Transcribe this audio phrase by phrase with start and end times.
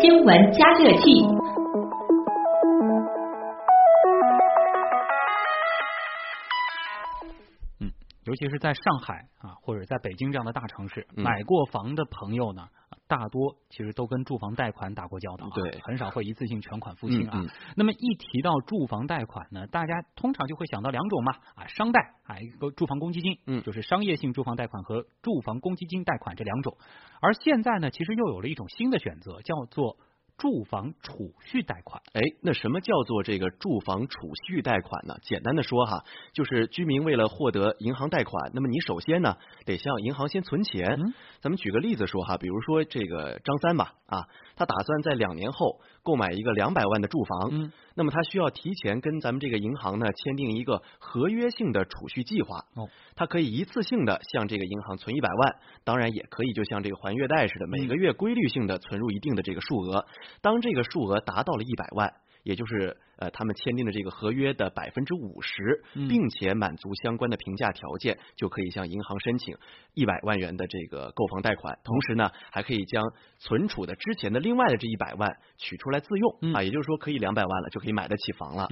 [0.00, 1.04] 新闻加热器。
[7.80, 7.92] 嗯，
[8.24, 12.66] 尤其是在上海啊，或者在北京这样的大城市，买过房的朋友呢。
[13.08, 17.44] 大多其实都跟住房贷款打过交道，对，很少会一次性全款付清啊。
[17.76, 26.76] 那么一提到住房贷款呢，大家通常就会想到两种嘛，啊，商贷啊，一个住房公积金，嗯，就是商业性住房贷款和住房公积金贷款这两种。
[27.20, 29.96] 而现在呢，其实又有了一种新的选择，叫做。
[30.38, 35.16] 住房储蓄贷款，哎，那什么叫做这个住房储蓄贷款呢？
[35.22, 36.04] 简单的说哈，
[36.34, 40.98] 就是居民为了获得银行贷款，那么你首先呢得向银行先存钱。
[41.40, 52.58] 咱们举个例子说哈，比如说这个张三吧，啊，他打算在两年后购买一个两百万的住房，嗯，那么他需要提前跟咱们这个银行呢签订一个合约性的储蓄计划。
[52.74, 60.04] 哦，他可以一次性的向这个银行存一百万，当然也可以就像这个还月贷似的，每个月规律性的存入一定的这个数额。
[60.40, 69.56] 当这个数额达到了一百万，也就是呃他们签订的这个合约的百分之五十，并且满足相关的评价条件，就可以向银行申请
[69.94, 71.78] 一百万元的这个购房贷款。
[71.84, 73.02] 同时呢，还可以将
[73.38, 78.68] 存储的之前的另外的这一百万取出来自用啊，也就是说可以两百万了，就可以买得起房了。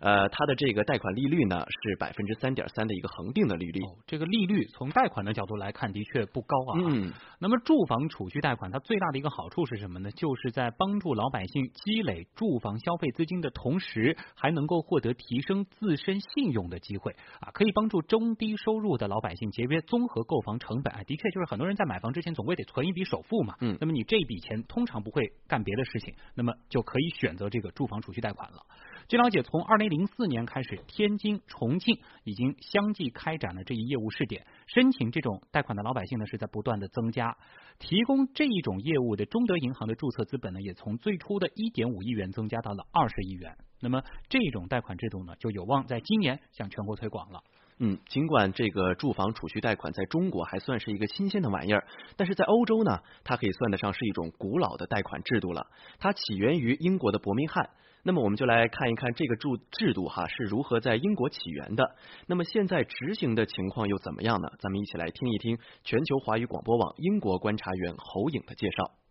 [0.00, 3.80] 呃，它的这个贷款利率呢是百分之三点三的一个恒定的利率。
[4.06, 6.80] 这个利率从贷款的角度来看，的确不高啊。
[6.84, 7.12] 嗯。
[7.38, 10.10] 那么住房储蓄贷款它最大的一个好处是什么呢？
[10.10, 13.81] 就是在帮助老百姓积累住房消费资金的同时，
[14.34, 21.02] 还能够获得提升自身信用的机会啊，可以帮助中低收入的老百姓节约综合购房成本啊。
[21.04, 23.56] 的确，就是很多人在买房之前总归得存一笔首付嘛。
[23.60, 23.76] 嗯。
[23.80, 28.58] 那么你这笔钱通常不会干别的事情，那么就可以选择这个住房储蓄贷款了。
[29.08, 37.36] 据了解，从二零零四年开始，天津、重庆已经相继开展了这一业务试点，申请这种贷款的老百姓呢是在不断的增加。
[37.78, 43.56] 提供这一种业务的中德银行的注册资本呢，也从最初的一点五亿元增加到了二十亿元。
[43.82, 47.42] 那么这种贷款制度呢，就有望在今年向全国推广了。
[47.78, 51.84] 嗯，尽管这个住房储蓄贷款在中国还算是一个新鲜的玩意儿，
[52.16, 55.66] 但是在欧洲呢，它可以算得上是一种古老的贷款制度了。
[55.98, 57.70] 它起源于英国的伯明翰。
[58.04, 61.96] 那么我们就来看一看这个制制度哈是如何在英国起源的。
[62.26, 64.48] 那么现在执行的情况又怎么样呢？
[64.60, 69.01] 咱们一起来听一听全球华语广播网英国观察员侯颖的介绍。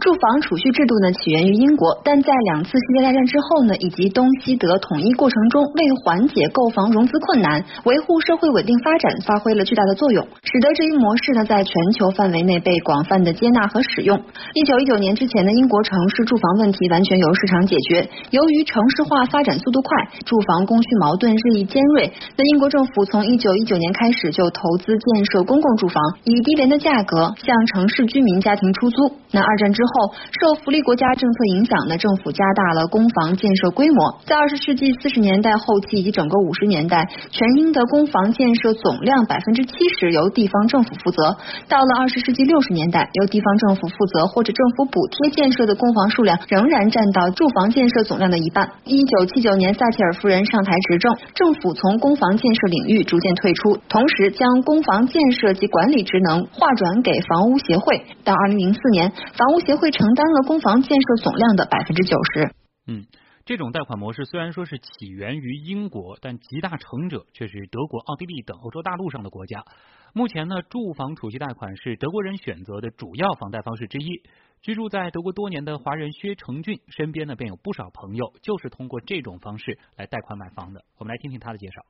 [0.00, 14.18] 住房储蓄制度呢起源于英国，但在两次世界大战之后呢，以及东西德统一过程中，为缓解购房融资困难，维护社会稳定发展，发挥了巨大的作用，使得这一模式呢在全球范围内被广泛的接纳和使用。
[14.54, 18.08] 一九一九年之前呢，英国城市住房问题完全由市场解决。
[18.30, 28.96] 由于城市化发展速度快，住房供需矛盾日益尖锐，那英国政府从一九一九年开始就投资建设公共住房，以低廉的价格向城市居民家庭出租。
[29.30, 29.89] 那二战之后。
[29.92, 34.20] 后，受福利国家政策影响呢，政府加大了公房建设规模。
[34.26, 41.36] 在二十世纪四十年代后期以及整个五十年代，全英的公房建设总量百分之七十由地方政府负责。
[41.68, 48.70] 到了二十世纪六十年代，由地方政府负责或者政府补贴建设的公房数量仍然占到住房建设总量的一半。
[48.84, 58.02] 一九七九年，撒切尔夫人上台执政，政府从公房建设领域逐渐退出，同时将公房建设及管理职能划转给房屋协会。
[58.24, 62.54] 到二零零四年，房屋协会承担了公房建设总量的百分之九十。
[62.86, 63.06] 嗯，
[63.44, 69.64] 这种贷款模式虽然说是起源于英国，但集大成者却是德国、奥地利等欧洲大陆上的国家。
[70.12, 74.22] 目前呢，住房储蓄贷款是德国人选择的主要房贷方式之一。
[74.60, 80.82] 居住在德国多年的华人薛成俊身边呢，便有不少朋友就是通过这种方式来贷款买房的。
[80.98, 81.82] 我们来听听他的介绍。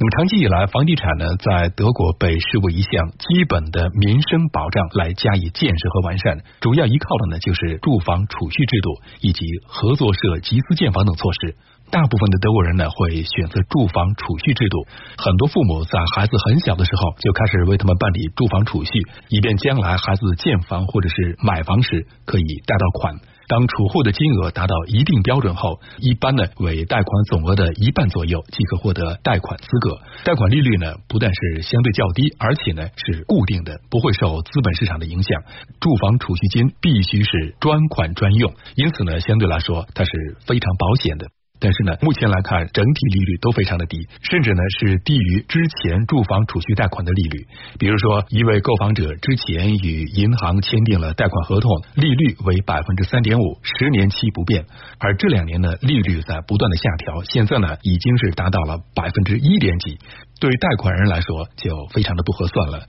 [0.00, 11.54] 那么长期以来，房地产呢，在德国被视为一项基本的民生保障来加以建设和完善，主要依靠的呢就是住房储蓄制度以及合作社集资建房等措施。
[11.90, 14.86] 大部分的德国人呢会选择住房储蓄制度，
[15.18, 18.90] 很多父母在孩子很小的时候就开始为他们办理住房储蓄，
[19.28, 23.16] 以便将来孩子建房或者是买房时可以贷到款。
[23.50, 29.98] 当储户的金额达到一定标准后，一般呢为贷款总额的一半左右即可获得贷款资格。
[30.22, 35.42] 贷款利率呢不但是相对较低，而且呢是固定的，不会受资本市场的影响。
[35.80, 40.10] 住房储蓄金必须是专款专用，因此呢相对来说它是
[40.46, 41.26] 非常保险的。
[41.60, 47.46] 但是呢，目前来看，整体利率都非常的低，甚至呢是低于之前住房储蓄贷款的利率。
[47.78, 54.64] 比如说，一位购房者之前与银行签订了贷款合同，利率为百分之三点五，十年期不变。
[54.98, 59.98] 而这两年呢，利率在不断的下调，现在呢已经是达到了百分之一点几，
[60.40, 62.86] 对贷款人来说就非常的不合算了。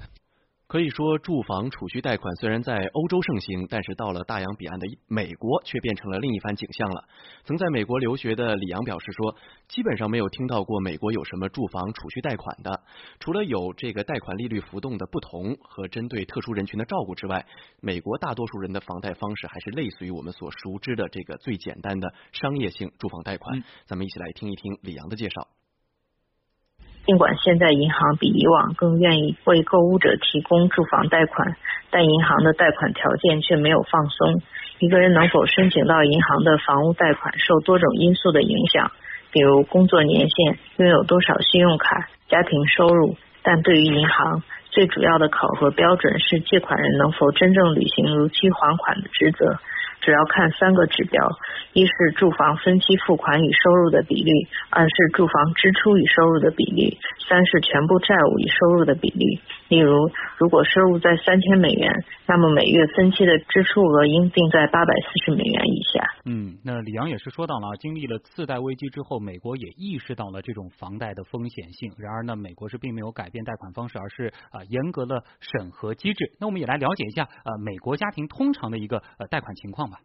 [0.71, 7.03] 可以说，住房储蓄贷款虽然在欧洲盛行，但是到了大洋彼岸的美国，却变成了另一番景象了。
[7.43, 9.35] 曾在美国留学的李阳表示说，
[9.67, 12.83] 基本上没有听到过美国有什么住房储蓄贷款的，
[13.19, 17.45] 除了有这个贷款利率浮动的不同和针对特殊人群的照顾之外，
[17.81, 23.61] 美国大多数人的房贷方式还是类似于我们所熟知的这个最简单的商业性住房贷款。
[23.87, 25.49] 咱们一起来听一听李阳的介绍。
[27.05, 31.55] 尽管现在银行比以往更愿意为购物者提供住房贷款，
[31.89, 34.41] 但银行的贷款条件却没有放松。
[34.79, 38.91] 一个人能否申请到银行的房屋贷款，受多种因素的影响，
[39.31, 43.15] 比如工作年限、拥有多少信用卡、家庭收入。
[43.43, 49.57] 但对于银行，最主要的考核标准是借款人能否真正履行如期还款的职责。
[50.01, 51.23] 主要看三个指标：
[51.73, 56.97] 一是住房分期付款与收入的比例；二是住房支出与收入的比例；
[57.29, 59.39] 三是全部债务与收入的比例。
[59.71, 66.03] 例如，如果收入在三千美元，那么每月分期的支出额应定在八百四十美元以下。
[66.25, 71.93] 嗯，那李阳也是说到了，经历了次贷危机之后，美国也意识到了这种房贷的风险性。
[71.97, 76.33] 然而呢，美国是并没有改变贷款方式，而是啊严格的审核机制。
[76.37, 79.99] 那我们也来了解一下呃美国家庭通常的一个呃贷款情况吧。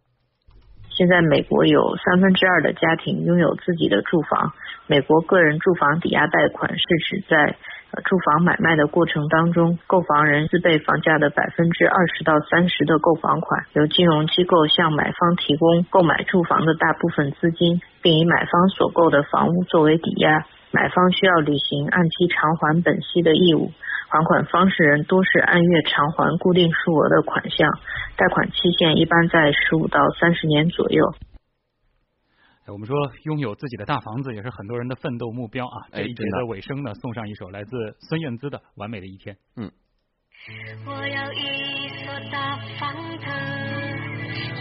[0.97, 4.53] 现在美国有三分之二的家庭拥有自己的住房。
[4.87, 7.57] 美国个人住房抵押贷款是指在
[8.05, 23.73] 住房买卖的过程当中，购房人自备房价的百分之二十到三十的购房款，由金融机构向买方提供购买住房的大部分资金，并以买方所购的房屋作为抵押，买方需要履行按期偿还本息的义务。
[24.09, 27.69] 还款方式人多是按月偿还固定数额的款项，
[28.17, 31.13] 贷款期限一般在十五到三十年左右。
[32.73, 35.87] 我们说拥有自己的大房子也是很多人的奋斗目标啊！
[35.93, 37.71] 这一节的尾声呢，送上一首来自
[38.01, 39.35] 孙燕姿的《完美的一天》。
[39.57, 39.71] 嗯。
[40.85, 43.25] 我有一所大房子，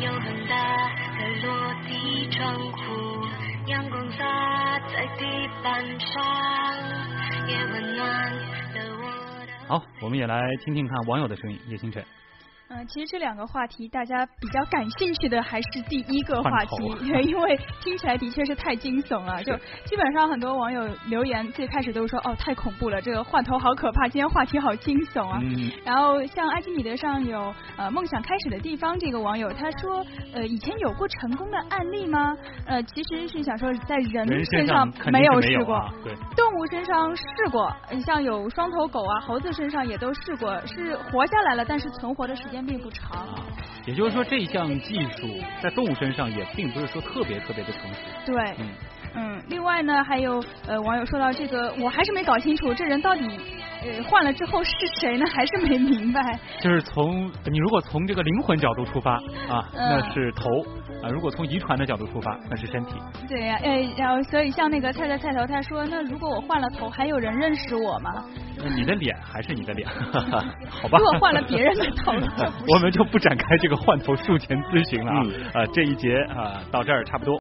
[0.05, 3.25] 有很大的落地窗户，
[3.67, 5.25] 阳光洒在地
[5.63, 6.23] 板上，
[7.47, 8.05] 也温暖。
[9.67, 12.05] 好，我们也来听听看网友的声音，叶星辰。
[12.75, 16.83] 嗯，其实这两个话题，大家比较感兴趣的还是第一个话题，
[17.23, 19.41] 因为听起来的确是太惊悚了。
[19.43, 19.55] 就
[19.85, 24.09] 基本上很多网友留言，最开始都说哦太恐怖了，这个换头好可怕。
[24.09, 25.39] 今天话题好惊悚啊。
[25.85, 32.35] 然后像爱奇米德上有呃梦想开始的地方这个网友他说呃以前有过成功的案例吗？
[32.67, 37.73] 呃其实是想说在人身上没有试过，对，动物身上试过，
[38.05, 42.64] 像有双头狗啊猴子身上也都试过，是活下来了，但是存活的时间。
[42.65, 43.27] 并不长，
[43.85, 47.99] 也就是说，这项技术在动物身上也并不是说特别特别的成熟。
[48.25, 48.69] 对，嗯
[49.15, 49.43] 嗯。
[49.47, 53.21] 另外呢，还有呃网友说到这个，我还是没搞清楚这人到底
[53.83, 55.25] 呃换了之后是谁呢？
[55.31, 56.39] 还是没明白。
[56.59, 59.15] 就是从你如果从这个灵魂角度出发
[59.47, 60.49] 啊，那是头
[61.03, 62.95] 啊；如果从遗传的角度出发，那是身体。
[63.27, 68.23] 对呀，哎，然后所以像那个菜菜菜头他说，那如果我换了头，还有人认识我吗？
[68.75, 69.87] 你的脸还是你的脸，
[70.69, 70.97] 好吧？
[70.97, 72.13] 如果换了别人的头，
[72.67, 75.61] 我们就不展开这个换头术前咨询了啊！
[75.61, 77.33] 啊，这一节啊，到这儿差不多。